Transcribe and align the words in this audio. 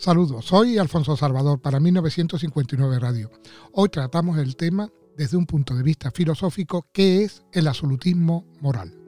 Saludos, 0.00 0.46
soy 0.46 0.78
Alfonso 0.78 1.14
Salvador 1.14 1.60
para 1.60 1.78
1959 1.78 2.98
Radio. 3.00 3.30
Hoy 3.72 3.90
tratamos 3.90 4.38
el 4.38 4.56
tema 4.56 4.90
desde 5.14 5.36
un 5.36 5.44
punto 5.44 5.74
de 5.74 5.82
vista 5.82 6.10
filosófico, 6.10 6.86
que 6.90 7.22
es 7.22 7.42
el 7.52 7.68
absolutismo 7.68 8.46
moral. 8.62 8.98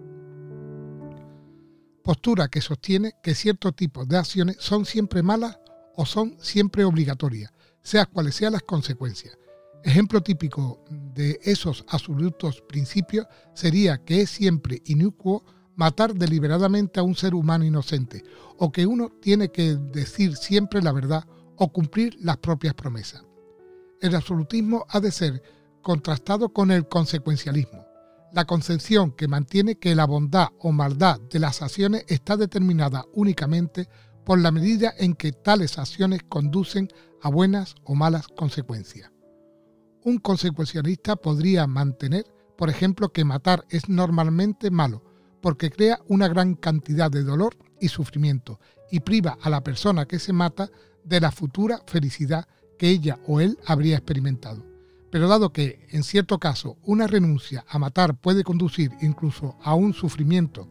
Postura 2.05 2.49
que 2.49 2.61
sostiene 2.61 3.15
que 3.23 3.35
ciertos 3.35 3.75
tipos 3.75 4.07
de 4.07 4.19
acciones 4.19 4.59
son 4.61 4.85
siempre 4.85 5.23
malas 5.23 5.59
o 5.97 6.05
son 6.05 6.37
siempre 6.39 6.85
obligatorias, 6.85 7.55
sea 7.83 8.05
cuales 8.05 8.35
sean 8.35 8.53
las 8.53 8.63
consecuencias. 8.63 9.39
Ejemplo 9.85 10.21
típico 10.21 10.85
de 10.91 11.41
esos 11.43 11.87
absolutos 11.89 12.61
principios 12.69 13.27
sería 13.55 13.97
que 14.05 14.21
es 14.21 14.29
siempre 14.29 14.83
inicuo 14.85 15.43
matar 15.83 16.15
deliberadamente 16.15 17.01
a 17.01 17.03
un 17.03 17.17
ser 17.17 17.35
humano 17.35 17.65
inocente, 17.65 18.23
o 18.57 18.71
que 18.71 18.87
uno 18.87 19.11
tiene 19.21 19.51
que 19.51 19.75
decir 19.75 20.37
siempre 20.37 20.81
la 20.81 20.93
verdad 20.93 21.27
o 21.57 21.73
cumplir 21.73 22.17
las 22.21 22.37
propias 22.37 22.75
promesas. 22.75 23.25
El 24.01 24.15
absolutismo 24.15 24.87
ha 24.91 25.01
de 25.01 25.11
ser 25.11 25.43
contrastado 25.83 26.53
con 26.53 26.71
el 26.71 26.87
consecuencialismo, 26.87 27.85
la 28.33 28.45
concepción 28.45 29.11
que 29.11 29.27
mantiene 29.27 29.75
que 29.75 29.97
la 29.97 30.07
bondad 30.07 30.51
o 30.61 30.71
maldad 30.71 31.21
de 31.21 31.41
las 31.41 31.63
acciones 31.63 32.05
está 32.07 32.37
determinada 32.37 33.05
únicamente 33.13 33.89
por 34.25 34.39
la 34.39 34.53
medida 34.53 34.95
en 34.97 35.15
que 35.15 35.33
tales 35.33 35.79
acciones 35.79 36.21
conducen 36.29 36.91
a 37.23 37.29
buenas 37.29 37.75
o 37.83 37.97
malas 37.97 38.29
consecuencias. 38.29 39.11
Un 40.05 40.19
consecuencialista 40.19 41.17
podría 41.17 41.67
mantener, 41.67 42.25
por 42.57 42.71
ejemplo, 42.71 43.13
que 43.13 43.25
matar 43.25 43.65
es 43.69 43.89
normalmente 43.89 44.71
malo, 44.71 45.03
porque 45.43 45.71
crea 45.71 46.01
una 46.09 46.29
gran 46.29 46.55
cantidad 46.55 47.11
de 47.11 47.25
dolor 47.25 47.57
y 47.81 47.89
sufrimiento 47.89 48.61
y 48.91 49.01
priva 49.01 49.37
a 49.43 49.51
la 49.51 49.63
persona 49.63 50.07
que 50.07 50.19
se 50.19 50.33
mata 50.33 50.71
de 51.05 51.21
la 51.21 51.33
futura 51.33 51.83
felicidad 51.87 52.47
que 52.79 52.89
ella 52.89 53.19
o 53.27 53.41
él 53.41 53.59
habría 53.67 53.97
experimentado. 53.97 54.65
Pero 55.11 55.29
dado 55.29 55.53
que, 55.53 55.87
en 55.91 56.05
cierto 56.05 56.39
caso, 56.39 56.79
una 56.85 57.07
renuncia 57.07 57.65
a 57.69 57.79
matar 57.79 58.19
puede 58.19 58.45
conducir 58.45 58.93
incluso 59.03 59.59
a 59.63 59.75
un 59.75 59.93
sufrimiento 59.93 60.69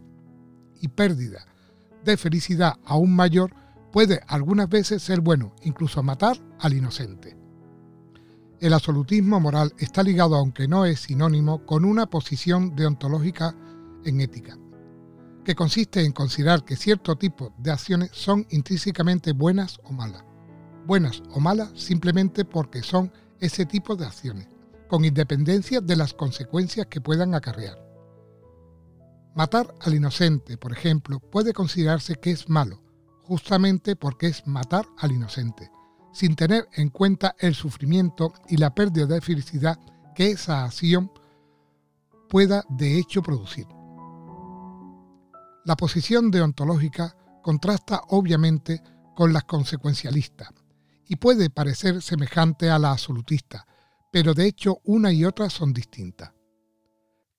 y 0.79 0.87
pérdida 0.87 1.45
de 2.03 2.17
felicidad 2.17 2.73
aún 2.85 3.15
mayor, 3.15 3.53
puede 3.91 4.21
algunas 4.27 4.69
veces 4.69 5.03
ser 5.03 5.21
bueno, 5.21 5.53
incluso 5.63 6.01
matar 6.01 6.37
al 6.59 6.73
inocente. 6.73 7.37
El 8.59 8.73
absolutismo 8.73 9.39
moral 9.39 9.73
está 9.77 10.03
ligado, 10.03 10.35
aunque 10.35 10.67
no 10.67 10.85
es 10.85 11.01
sinónimo, 11.01 11.65
con 11.65 11.85
una 11.85 12.07
posición 12.07 12.75
deontológica 12.75 13.55
en 14.05 14.21
ética, 14.21 14.57
que 15.43 15.55
consiste 15.55 16.03
en 16.03 16.11
considerar 16.11 16.63
que 16.63 16.75
cierto 16.75 17.15
tipo 17.15 17.53
de 17.57 17.71
acciones 17.71 18.11
son 18.13 18.45
intrínsecamente 18.49 19.33
buenas 19.33 19.79
o 19.83 19.91
malas. 19.91 20.23
Buenas 20.85 21.21
o 21.31 21.39
malas 21.39 21.71
simplemente 21.75 22.45
porque 22.45 22.83
son 22.83 23.11
ese 23.39 23.65
tipo 23.65 23.95
de 23.95 24.05
acciones, 24.05 24.47
con 24.87 25.05
independencia 25.05 25.81
de 25.81 25.95
las 25.95 26.13
consecuencias 26.13 26.87
que 26.87 27.01
puedan 27.01 27.33
acarrear. 27.33 27.77
Matar 29.33 29.73
al 29.81 29.95
inocente, 29.95 30.57
por 30.57 30.73
ejemplo, 30.73 31.19
puede 31.19 31.53
considerarse 31.53 32.15
que 32.15 32.31
es 32.31 32.49
malo, 32.49 32.81
justamente 33.23 33.95
porque 33.95 34.27
es 34.27 34.45
matar 34.45 34.85
al 34.97 35.11
inocente, 35.11 35.71
sin 36.11 36.35
tener 36.35 36.67
en 36.73 36.89
cuenta 36.89 37.35
el 37.39 37.55
sufrimiento 37.55 38.33
y 38.49 38.57
la 38.57 38.75
pérdida 38.75 39.05
de 39.05 39.21
felicidad 39.21 39.79
que 40.15 40.31
esa 40.31 40.65
acción 40.65 41.11
pueda 42.29 42.63
de 42.69 42.99
hecho 42.99 43.21
producir. 43.21 43.65
La 45.63 45.75
posición 45.75 46.31
deontológica 46.31 47.15
contrasta 47.43 48.01
obviamente 48.09 48.81
con 49.15 49.31
las 49.31 49.43
consecuencialistas 49.43 50.49
y 51.07 51.17
puede 51.17 51.49
parecer 51.49 52.01
semejante 52.01 52.69
a 52.69 52.79
la 52.79 52.91
absolutista, 52.91 53.67
pero 54.11 54.33
de 54.33 54.45
hecho 54.47 54.79
una 54.85 55.11
y 55.11 55.23
otra 55.23 55.49
son 55.49 55.71
distintas. 55.71 56.31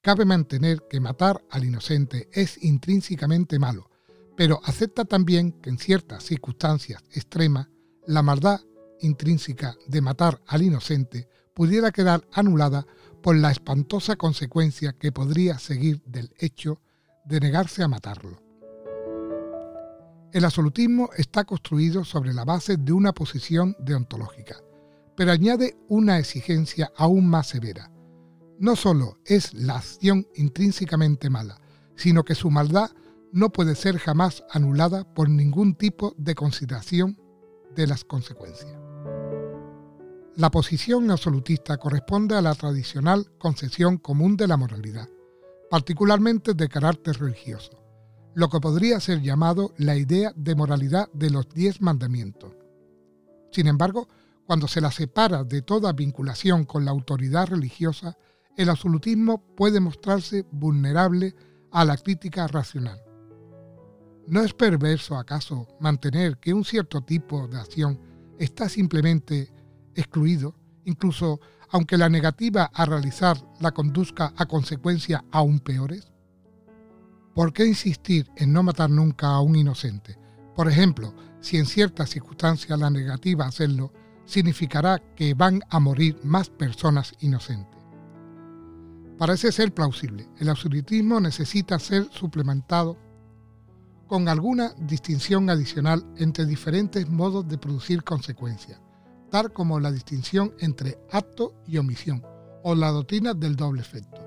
Cabe 0.00 0.24
mantener 0.24 0.82
que 0.88 1.00
matar 1.00 1.44
al 1.50 1.64
inocente 1.64 2.28
es 2.32 2.62
intrínsecamente 2.62 3.58
malo, 3.58 3.90
pero 4.36 4.60
acepta 4.64 5.04
también 5.04 5.52
que 5.60 5.70
en 5.70 5.78
ciertas 5.78 6.22
circunstancias 6.22 7.02
extremas 7.12 7.68
la 8.06 8.22
maldad 8.22 8.60
intrínseca 9.00 9.76
de 9.88 10.00
matar 10.00 10.40
al 10.46 10.62
inocente 10.62 11.28
pudiera 11.54 11.90
quedar 11.90 12.26
anulada 12.32 12.86
por 13.20 13.36
la 13.36 13.50
espantosa 13.50 14.16
consecuencia 14.16 14.92
que 14.92 15.12
podría 15.12 15.58
seguir 15.58 16.02
del 16.04 16.32
hecho 16.38 16.80
de 17.24 17.40
negarse 17.40 17.82
a 17.82 17.88
matarlo. 17.88 18.40
El 20.32 20.44
absolutismo 20.44 21.10
está 21.16 21.44
construido 21.44 22.04
sobre 22.04 22.32
la 22.32 22.44
base 22.44 22.78
de 22.78 22.92
una 22.92 23.12
posición 23.12 23.76
deontológica, 23.78 24.56
pero 25.14 25.30
añade 25.30 25.76
una 25.88 26.18
exigencia 26.18 26.90
aún 26.96 27.28
más 27.28 27.48
severa. 27.48 27.90
No 28.58 28.76
solo 28.76 29.18
es 29.26 29.52
la 29.52 29.76
acción 29.76 30.26
intrínsecamente 30.34 31.28
mala, 31.28 31.60
sino 31.96 32.24
que 32.24 32.34
su 32.34 32.50
maldad 32.50 32.90
no 33.32 33.50
puede 33.50 33.74
ser 33.74 33.98
jamás 33.98 34.44
anulada 34.50 35.04
por 35.14 35.28
ningún 35.28 35.74
tipo 35.74 36.14
de 36.16 36.34
consideración 36.34 37.18
de 37.74 37.86
las 37.86 38.04
consecuencias. 38.04 38.76
La 40.36 40.50
posición 40.50 41.10
absolutista 41.10 41.76
corresponde 41.76 42.36
a 42.36 42.42
la 42.42 42.54
tradicional 42.54 43.30
concepción 43.38 43.98
común 43.98 44.38
de 44.38 44.48
la 44.48 44.56
moralidad, 44.56 45.08
particularmente 45.72 46.52
de 46.52 46.68
carácter 46.68 47.18
religioso, 47.18 47.82
lo 48.34 48.50
que 48.50 48.60
podría 48.60 49.00
ser 49.00 49.22
llamado 49.22 49.72
la 49.78 49.96
idea 49.96 50.30
de 50.36 50.54
moralidad 50.54 51.10
de 51.14 51.30
los 51.30 51.48
diez 51.48 51.80
mandamientos. 51.80 52.54
Sin 53.52 53.66
embargo, 53.66 54.06
cuando 54.44 54.68
se 54.68 54.82
la 54.82 54.90
separa 54.90 55.44
de 55.44 55.62
toda 55.62 55.94
vinculación 55.94 56.66
con 56.66 56.84
la 56.84 56.90
autoridad 56.90 57.46
religiosa, 57.46 58.18
el 58.54 58.68
absolutismo 58.68 59.42
puede 59.56 59.80
mostrarse 59.80 60.44
vulnerable 60.52 61.34
a 61.70 61.86
la 61.86 61.96
crítica 61.96 62.46
racional. 62.48 63.00
¿No 64.26 64.42
es 64.42 64.52
perverso 64.52 65.16
acaso 65.16 65.68
mantener 65.80 66.36
que 66.36 66.52
un 66.52 66.66
cierto 66.66 67.00
tipo 67.00 67.48
de 67.48 67.58
acción 67.58 67.98
está 68.38 68.68
simplemente 68.68 69.50
excluido, 69.94 70.54
incluso 70.84 71.40
aunque 71.72 71.96
la 71.96 72.10
negativa 72.10 72.70
a 72.72 72.84
realizar 72.84 73.36
la 73.58 73.72
conduzca 73.72 74.32
a 74.36 74.46
consecuencias 74.46 75.22
aún 75.32 75.58
peores? 75.58 76.12
¿Por 77.34 77.54
qué 77.54 77.66
insistir 77.66 78.30
en 78.36 78.52
no 78.52 78.62
matar 78.62 78.90
nunca 78.90 79.28
a 79.28 79.40
un 79.40 79.56
inocente? 79.56 80.18
Por 80.54 80.68
ejemplo, 80.68 81.14
si 81.40 81.56
en 81.56 81.64
ciertas 81.64 82.10
circunstancias 82.10 82.78
la 82.78 82.90
negativa 82.90 83.46
a 83.46 83.48
hacerlo 83.48 83.90
significará 84.26 84.98
que 85.16 85.32
van 85.32 85.62
a 85.70 85.80
morir 85.80 86.20
más 86.22 86.50
personas 86.50 87.14
inocentes. 87.20 87.80
Parece 89.16 89.50
ser 89.50 89.72
plausible. 89.72 90.28
El 90.38 90.50
absolutismo 90.50 91.20
necesita 91.20 91.78
ser 91.78 92.06
suplementado 92.10 92.98
con 94.06 94.28
alguna 94.28 94.74
distinción 94.78 95.48
adicional 95.48 96.04
entre 96.18 96.44
diferentes 96.44 97.08
modos 97.08 97.48
de 97.48 97.56
producir 97.56 98.04
consecuencias 98.04 98.78
como 99.32 99.80
la 99.80 99.90
distinción 99.90 100.54
entre 100.58 100.98
acto 101.10 101.54
y 101.66 101.78
omisión, 101.78 102.22
o 102.62 102.74
la 102.74 102.90
doctrina 102.90 103.32
del 103.32 103.56
doble 103.56 103.80
efecto. 103.80 104.20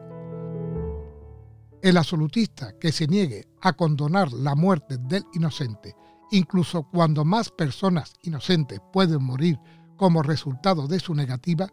El 1.84 1.98
absolutista 1.98 2.74
que 2.80 2.92
se 2.92 3.06
niegue 3.06 3.48
a 3.62 3.74
condonar 3.74 4.34
la 4.34 4.56
muerte 4.56 4.98
del 4.98 5.24
inocente, 5.34 5.96
incluso 6.32 6.90
cuando 6.92 7.24
más 7.24 7.52
personas 7.52 8.14
inocentes 8.24 8.80
pueden 8.92 9.22
morir 9.22 9.60
como 9.96 10.24
resultado 10.24 10.88
de 10.88 11.00
su 11.00 11.14
negativa, 11.14 11.72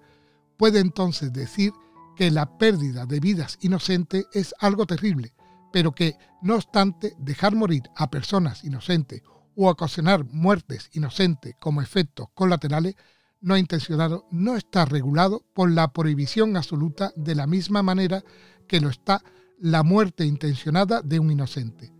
puede 0.59 0.81
entonces 0.81 1.33
decir 1.33 1.73
que 2.15 2.31
la 2.31 2.59
pérdida 2.59 3.07
de 3.07 3.19
vidas 3.19 3.57
inocentes 3.63 4.27
es 4.35 4.55
algo 4.61 4.85
terrible, 4.85 5.33
pero 5.73 5.93
que, 5.93 6.19
no 6.43 6.57
obstante, 6.57 7.15
dejar 7.19 7.57
morir 7.57 7.85
a 7.97 8.11
personas 8.11 8.63
inocentes 8.63 9.23
o 9.57 9.71
ocasionar 9.71 10.27
muertes 10.27 10.91
inocentes 10.93 11.55
como 11.59 11.81
efectos 11.81 12.29
colaterales 12.35 12.95
no 13.43 13.57
intencionado 13.57 14.27
no 14.31 14.57
está 14.57 14.85
regulado 14.85 15.45
por 15.53 15.71
la 15.71 15.93
prohibición 15.93 16.57
absoluta 16.57 17.13
de 17.17 17.35
la 17.35 17.47
misma 17.47 17.83
manera 17.83 18.25
que 18.67 18.81
lo 18.81 18.89
está 18.89 19.23
la 19.59 19.83
muerte 19.83 20.25
intencionada 20.25 21.03
de 21.03 21.19
un 21.19 21.31
inocente. 21.31 21.93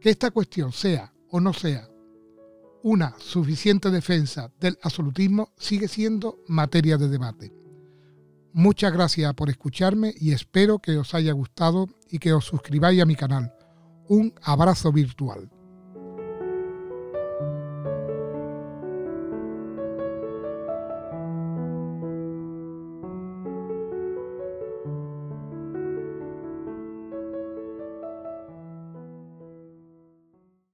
Que 0.00 0.10
esta 0.10 0.30
cuestión 0.30 0.72
sea 0.72 1.12
o 1.30 1.40
no 1.40 1.52
sea 1.52 1.88
una 2.82 3.14
suficiente 3.18 3.90
defensa 3.90 4.52
del 4.60 4.78
absolutismo 4.82 5.52
sigue 5.56 5.88
siendo 5.88 6.38
materia 6.46 6.96
de 6.96 7.08
debate. 7.08 7.52
Muchas 8.52 8.92
gracias 8.92 9.34
por 9.34 9.50
escucharme 9.50 10.14
y 10.18 10.32
espero 10.32 10.78
que 10.78 10.96
os 10.96 11.14
haya 11.14 11.32
gustado 11.32 11.88
y 12.10 12.18
que 12.18 12.32
os 12.32 12.44
suscribáis 12.44 13.02
a 13.02 13.06
mi 13.06 13.14
canal. 13.14 13.52
Un 14.08 14.32
abrazo 14.42 14.90
virtual. 14.92 15.50